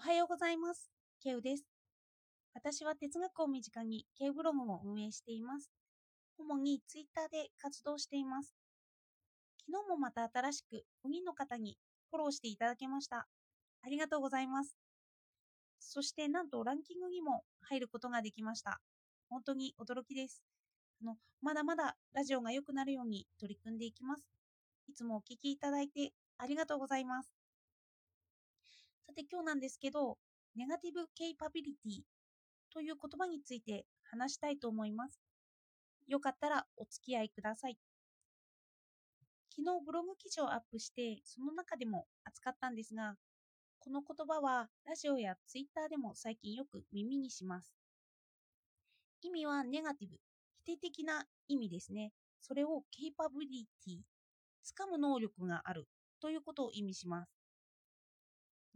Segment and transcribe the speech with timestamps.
[0.00, 0.90] おはようございます。
[1.22, 1.64] ケウです。
[2.54, 5.70] 私は哲学を身近にケウブログを運営しています。
[6.38, 8.54] 主にツイッターで活動しています。
[9.58, 11.76] 昨日もまた新しく5人の方に
[12.10, 13.28] フォローしていただけました。
[13.84, 14.74] ありがとうございます。
[15.80, 18.80] そしてなんとランキングにも入ることができました。
[19.28, 20.42] 本当に驚きです。
[21.02, 24.24] あのまだまだラジオが良くなるように取り組んでいきます。
[24.88, 27.39] いつもお聴きいただいてありがとうございます。
[29.10, 30.18] さて今日なんですけど、
[30.54, 32.02] ネガティブケイパビリティ
[32.72, 35.20] という言葉について話したいと思います。
[36.06, 37.76] よかったらお付き合いください。
[39.50, 43.16] 昨日ブログ記事をアップして、その中でも扱ったんですが、
[43.80, 47.74] この言葉はラジオやツイッターでも最近よく耳にします。
[49.22, 50.18] 意味はネガティブ、
[50.64, 52.12] 否定的な意味ですね。
[52.40, 53.98] それをケイパビリティ、
[54.64, 55.88] 掴む能力がある
[56.20, 57.39] ということを意味します。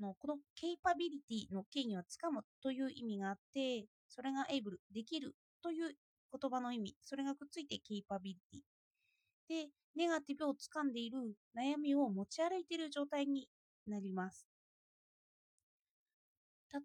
[0.00, 5.96] のこのケイパビリティの権威はつかむという意味があって、それがエイブル、できるという
[6.40, 9.66] 言葉の意味、それがくっついてケイパビリティ。
[9.66, 13.48] で、ネガティブをつかんでいる悩みを持ち歩いている状態に
[13.86, 14.46] なります。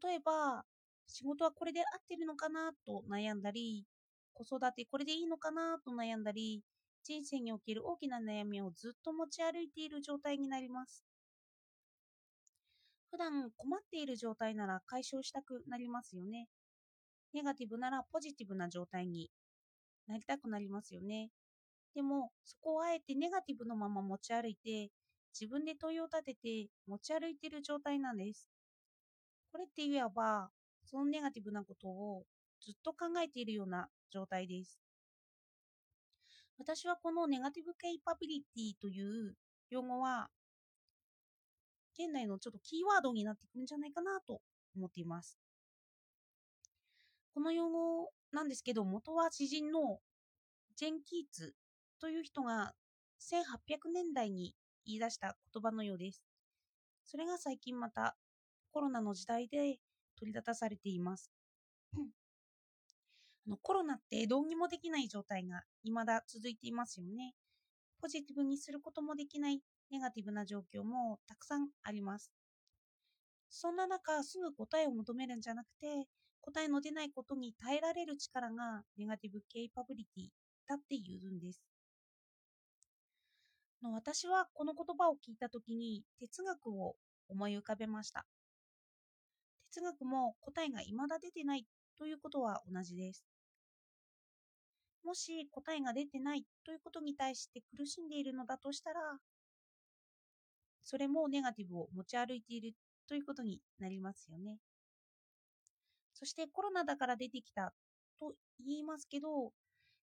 [0.02, 0.66] 例えば、
[1.06, 3.86] 仕事はこれで合ってるのかなと悩んだり、
[4.34, 6.64] 子育てこれでいいのかなと悩んだり、
[7.04, 11.09] 人生における大きな悩みをずっと持ち歩いている状態になります。
[13.20, 16.48] 段困っている状態なら解消したくなりますよね。
[17.34, 19.30] ネガティブならポジティブな状態に
[20.08, 21.30] なりたくなりますよね。
[21.94, 24.90] でも、そこをあえてネガティブのまま持ち歩いて、
[25.40, 28.50] 自分で問いを立てて持ち歩いている状態なんです。
[29.52, 30.50] これって言えば、
[30.86, 32.24] そのネガティブなことを
[32.62, 34.80] ずっと考えているような状態です。
[36.58, 39.36] 私はこのネガティブケイパビリティという
[39.70, 40.30] 用語は
[42.00, 44.40] 現代のちょっとキーワードになってくるんじゃないかなと
[44.74, 45.38] 思っています。
[47.34, 50.00] この用語なんですけど、元は詩人の
[50.78, 51.54] ジェン・キーツ
[52.00, 52.74] という人が
[53.20, 54.56] 1800年代に
[54.86, 56.24] 言い出した言葉のようです。
[57.04, 58.16] それが最近また
[58.72, 59.80] コロナの時代で
[60.18, 61.32] 取り立たされています。
[63.46, 67.34] あのコロナってどうにもできない状態が未だ続いていますよね。
[68.02, 69.62] ポジティブにすることもできない
[69.92, 72.32] ネガティブな状況もたくさんあります。
[73.50, 76.08] そんな中、すぐ答えを求めるんじゃなくて、
[76.42, 80.28] 答えの出ないことに耐えられる力がネガティブケイパビリティ
[80.68, 81.62] だって言うんです。
[83.82, 86.96] の私はこの言葉を聞いたときに哲学を
[87.28, 88.26] 思い浮かべました。
[89.72, 91.66] 哲学も答えが未だ出てない
[91.98, 93.24] ということは同じです。
[95.06, 99.00] もし答えが出てないということに対して苦しんでいるのだとしたら、
[100.84, 102.74] それもネガティブを持ち歩いている
[103.08, 104.58] ということになりますよね。
[106.14, 107.74] そしてコロナだから出てきた
[108.20, 108.34] と
[108.66, 109.52] 言いますけど、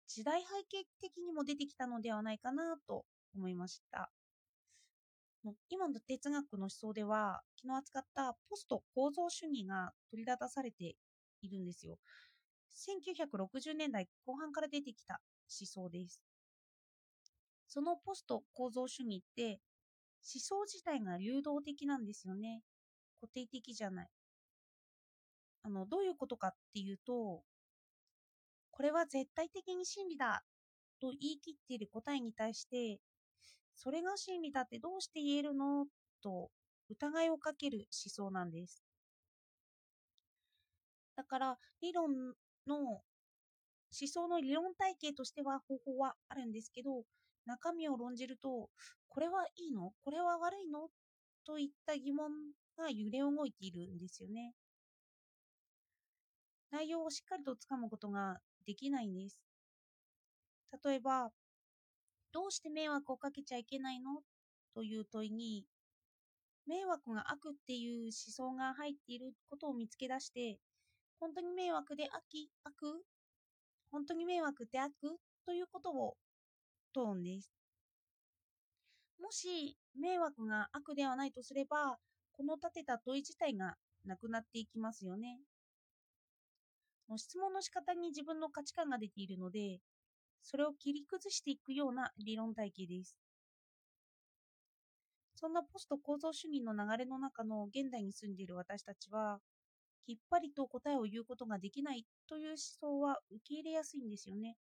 [0.06, 4.10] 時代背景的にも出てきたのではないかなと思いました。
[5.70, 10.94] 今の哲学の思想では、昨日扱ったポスト構造主義が取り立たされて
[11.40, 11.98] いるんですよ。
[12.76, 15.20] 1960年代後半から出てきた
[15.60, 16.22] 思想です。
[17.66, 19.58] そのポスト構造主義って
[20.24, 22.62] 思想自体が流動的なんですよね。
[23.20, 24.08] 固定的じゃない。
[25.64, 27.42] あの、どういうことかっていうと、
[28.70, 30.42] これは絶対的に真理だ
[31.00, 33.00] と言い切っている答えに対して、
[33.76, 35.86] それが真理だってどうして言えるの？
[36.22, 36.50] と
[36.88, 38.82] 疑いをかける思想なんです。
[41.16, 42.34] だから理論
[42.66, 43.02] の思
[43.90, 47.02] 想の理論体系としては方法はあるんですけど、
[47.46, 48.68] 中身を論じると、
[49.08, 49.92] これはいいの？
[50.04, 50.88] これは悪いの？
[51.44, 52.30] といった疑問
[52.78, 54.52] が揺れ動いているんですよね。
[56.70, 59.38] 内容をしっかりとつかむことができないんです。
[60.84, 61.30] 例えば、
[62.32, 64.22] どうして迷惑をかけちゃいけないの？
[64.74, 65.64] という問いに、
[66.66, 70.58] 迷惑が悪っていう思想が入っていることを見つけ出して、
[71.18, 72.22] 本当に迷惑で悪
[72.64, 73.04] 悪
[73.90, 74.92] 本当に迷惑って悪
[75.44, 76.14] ということを
[76.92, 77.52] 問うんです。
[79.18, 81.98] もし迷惑が悪ではないとすれば、
[82.32, 85.40] この立てた問い自体がなくなっていきますよね。
[87.16, 89.80] 質問の仕方に自分の価値観が出ているので、
[90.42, 93.18] それを切り崩していくような理論体系です。
[95.34, 99.40] そんなポスト構造主義の流れの中の現代に住んでいる私たちは、
[100.06, 104.56] きっぱりと答えを言うことができないという思想は受け入れやすいんですよね。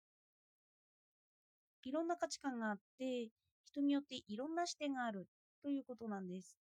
[1.89, 3.31] いろんな価値観があって、
[3.65, 5.27] 人によっていろんな視点がある
[5.63, 6.55] ということなんです。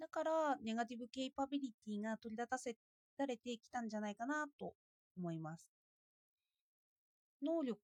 [0.00, 2.74] だからネガティブケイパビリティが取り立たせ
[3.18, 4.72] られてきたんじゃないかなと
[5.18, 5.68] 思います。
[7.42, 7.78] 能力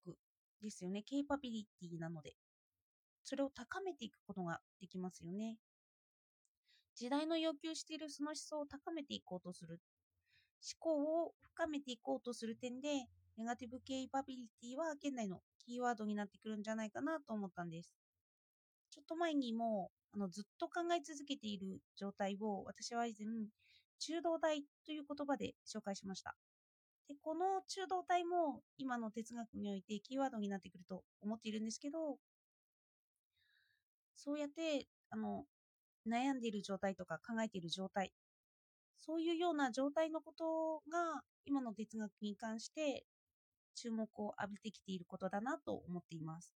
[0.62, 1.02] ですよね。
[1.02, 2.34] ケイパビリティなので。
[3.24, 5.58] それを高めていくことができますよね。
[6.96, 9.80] 時代の要求しているその思想を高めていこうとする。
[10.62, 13.06] 思考を深めていこうとする点で、
[13.36, 17.90] ネガティブケイパビリティは現代のキーワードになってくるんじゃないかなと思ったんです。
[18.90, 23.26] ちょっと前にもあのずっと考え続けている状態を私は以前
[23.98, 26.34] 中道体という言葉で紹介しました。
[27.08, 32.18] でこの中道体も今の哲学においてキーワードになってくると思っているんですけど
[34.16, 35.44] そうやってあの
[36.06, 38.12] 悩んでいる状態とか考えている状態
[39.00, 43.04] そういうような状態のことが今の哲学に関して
[43.74, 46.52] 注目を浴びてきていることだなと思っています。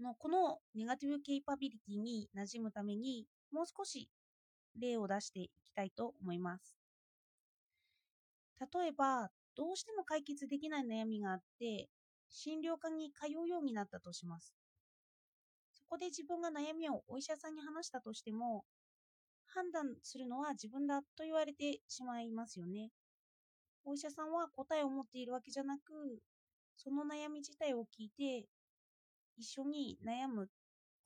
[0.00, 4.08] のこのネガティブケイパビリティに馴染むためにもう少し
[4.78, 6.76] 例を出していきたいと思います。
[8.60, 11.88] 例えば、どうしても解決できない悩みがあって、
[12.28, 14.54] 診療科に通うようになったとします。
[15.74, 18.64] そこで自分が悩みをお医者さんに話したとしても、
[19.46, 22.90] 判断するのは自分だと言われてしまいますよね。
[23.84, 26.22] お医者さんは答えを持っているわけじゃなく、
[26.76, 28.46] その悩み自体を聞いて、
[29.36, 30.48] 一緒に悩む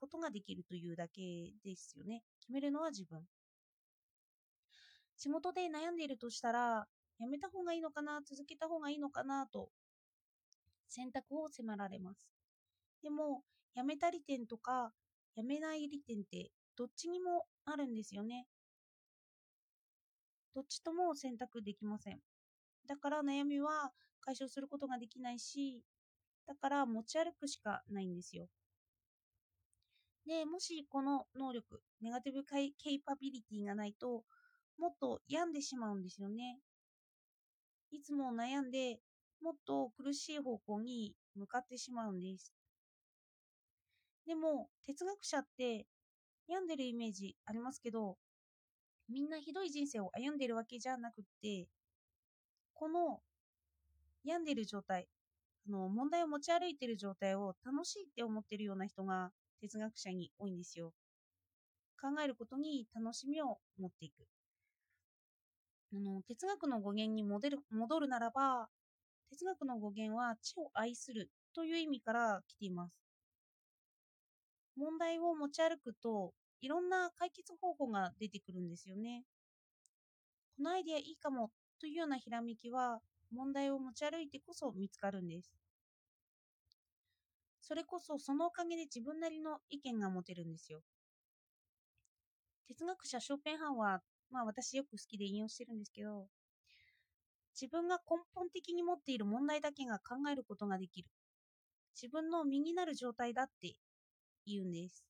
[0.00, 2.22] ことができるというだけですよね。
[2.40, 3.22] 決めるのは自分。
[5.16, 6.86] 仕事で悩んでいるとしたら、
[7.18, 9.70] やめた方がいいのかな、続けた方がいいのかなと
[10.88, 12.28] 選択を迫られます。
[13.02, 13.42] でも、
[13.74, 14.92] やめた利点とか、
[15.34, 18.46] やめない利点ってどっちにもあるんですよね。
[20.54, 22.20] どっちとも選択できません。
[22.86, 25.82] だから悩みは解消することができないし、
[26.46, 28.48] だから持ち歩くしかないんですよ。
[30.26, 34.24] で、もしこの能力、ネガティブケイパビリティがないと、
[34.78, 36.58] もっと病んでしまうんですよね。
[37.90, 39.00] いつも悩んで、
[39.40, 42.52] もっと苦しい方向に向かってしまうんです。
[44.26, 45.86] でも、哲学者って
[46.48, 48.16] 病んでるイメージありますけど、
[49.08, 51.68] みんなひどい人生を歩んでるわけじゃなくって、
[52.74, 53.20] この
[54.24, 55.08] 病んでいる状態、
[55.66, 59.30] あの問題を持ち歩いている状態を楽しいって思っているような人が
[59.60, 60.92] 哲学者に多いんですよ。
[62.00, 64.26] 考えることに楽しみを持っていく。
[65.94, 68.68] あの哲学の語源に戻る戻るならば、
[69.30, 72.94] 哲学の語源は知を愛するという意味から来ています。
[74.76, 79.22] 問題を持ち歩くと、いろんな解決方法が出てくるんですよね。
[80.56, 81.50] このアイデアいいかも
[81.84, 85.52] というようなひらめきは、問題を持ち歩いてこそ見つかるんです。
[87.60, 90.80] それこそそのおかげで自分なりの意見が持てるんですよ。
[92.66, 94.00] 哲学者ショーペンハンは
[94.30, 96.26] まあ私よく好きで引用してるんですけど、
[97.54, 101.10] 自分が根本的に持っている問題だけが考えることができる。
[102.00, 103.74] 自分の身になる状態だって
[104.46, 105.04] 言うんです。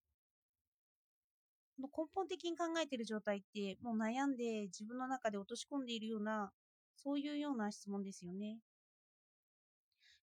[1.79, 6.53] 根本的に考えている状態ってもう悩んで自分の中で落とし込んでいるような
[6.97, 8.59] そういうような質問ですよね。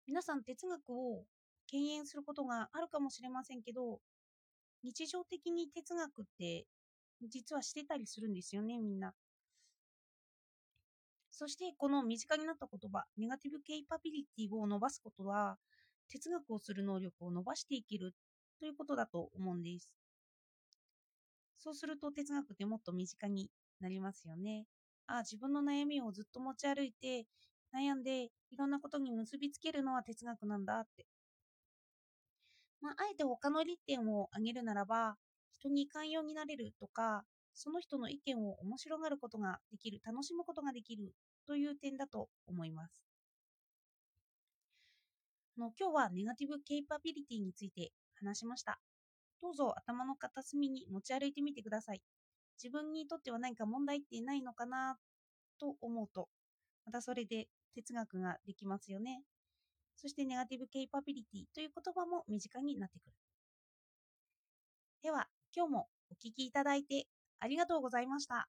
[0.07, 1.25] 皆さん哲学を
[1.68, 4.00] 敬遠することがあるかもしれませんけど
[4.83, 6.65] 日常的に哲学って
[7.29, 9.13] 実はしてたりするんですよね、みんな。
[11.30, 15.57] そして、この身近になった言葉、ネガティブケイパビリティを伸ばすことは、
[16.09, 18.13] 哲学をする能力を伸ばしていける
[18.59, 19.92] ということだと思うんです。
[21.57, 23.49] そうすると哲学ってもっと身近に
[23.80, 24.66] なりますよね。
[25.18, 27.25] あ、自分の悩みをずっと持ち歩いて、
[27.73, 31.06] 悩んでいろんなことに結びつけるのは哲学なんだって。
[32.81, 35.18] まあ、あえて他の利点を挙げるならば、
[35.59, 41.13] 人に寛容になれるとか、その人の意見を面白がることができる、楽しむことができる
[41.45, 43.03] という点だと思います。
[45.57, 48.80] の今日はネガティブケイパビリティについて話しました。
[49.41, 52.01] どうぞ頭の片隅に持ち歩いてみてください。
[52.62, 54.98] 自分にとっては何か問題ってないのかな
[55.60, 56.30] と思うと、
[56.86, 59.22] またそれで哲学ができますよね。
[59.96, 63.12] そしてネガティブケイパビリティという言葉も身近になってくる。
[65.04, 67.08] では、今日もお聴きいただいて
[67.40, 68.48] ありがとうございました。